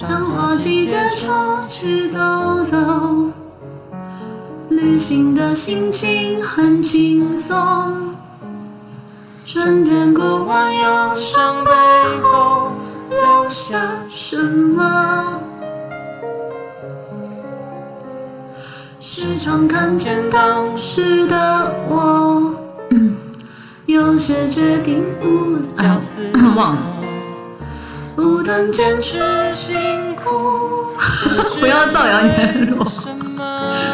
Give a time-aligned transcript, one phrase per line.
[0.00, 1.28] 赏花季节出
[1.68, 2.18] 去走
[2.64, 2.74] 走，
[4.70, 7.54] 旅行的心情很轻松。
[9.44, 11.70] 春天过完，忧伤背
[12.22, 12.72] 后
[13.10, 13.76] 留下
[14.08, 15.38] 什么？
[19.00, 22.54] 时常看见当时的我，
[23.84, 26.00] 有些决定不哎呀，
[26.56, 26.82] 忘了，
[28.16, 29.18] 不断坚持
[29.54, 29.76] 辛
[30.16, 30.94] 苦。
[31.60, 32.78] 不要造谣言论，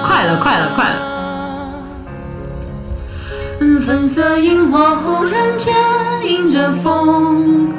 [0.03, 1.15] 快了，快了，快了。
[3.81, 5.73] 粉色樱花忽然间
[6.25, 7.73] 迎着风，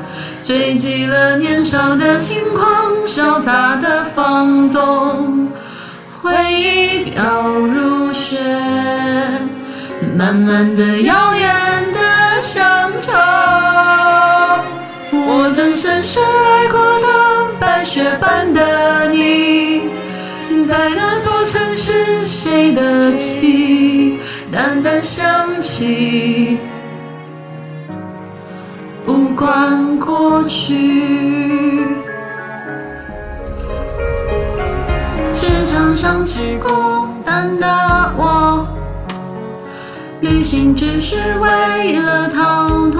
[0.45, 5.49] 追击了年少的轻狂，潇洒的放纵。
[6.21, 8.39] 回忆飘如雪，
[10.17, 11.66] 慢慢的遥远
[15.77, 17.07] 深深爱过的
[17.59, 19.79] 白雪般的你，
[20.65, 24.19] 在那座城市，谁的旗
[24.51, 26.57] 淡淡响起？
[29.05, 30.75] 不管过去，
[35.31, 36.69] 时常想起孤
[37.23, 37.67] 单的
[38.17, 38.67] 我，
[40.21, 42.99] 旅行只是为了逃脱，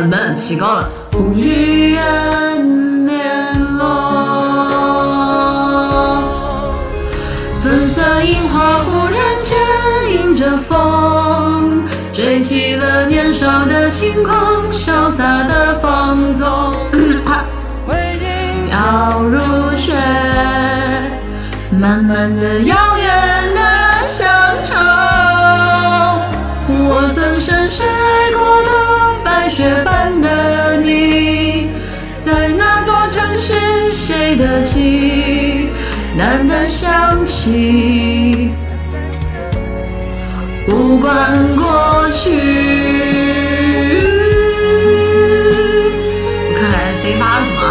[0.00, 0.06] 惫心。
[0.06, 0.88] 嗯，门起高了。
[1.10, 3.80] 不与人联络。
[7.62, 9.58] 粉色樱花忽然间
[10.14, 11.82] 迎着风，
[12.14, 14.34] 吹起了年少的轻狂，
[14.72, 16.48] 潇洒的放纵。
[17.86, 19.38] 回忆飘如
[19.76, 19.94] 雪，
[21.72, 23.60] 慢慢的遥远的
[24.06, 24.28] 乡
[24.64, 24.74] 愁。
[26.72, 27.86] 我曾深深
[34.00, 35.68] 谁的旗
[36.18, 38.50] 淡淡响起？
[40.66, 42.30] 不管过去。
[46.48, 47.68] 我看看谁发什么啊？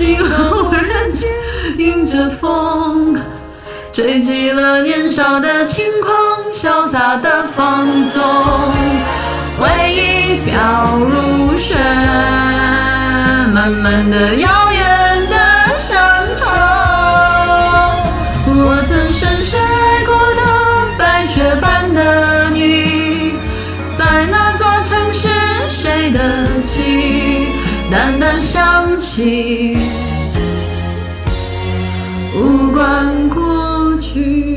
[0.00, 0.24] 一个
[0.62, 1.28] 忽然间
[1.76, 3.16] 迎着风，
[3.92, 6.14] 追击了年少的轻狂，
[6.52, 8.22] 潇洒的放纵。
[9.58, 10.23] 回忆
[13.94, 15.36] 慢慢的遥远的
[15.78, 15.96] 乡
[16.34, 16.42] 愁。
[18.48, 20.42] 我曾深深爱过的
[20.98, 23.32] 白雪般的你，
[23.96, 25.28] 在那座城市，
[25.68, 27.46] 谁的旗
[27.88, 29.78] 淡淡响起？
[32.34, 34.56] 无关过去